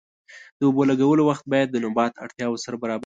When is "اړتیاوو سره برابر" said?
2.23-2.97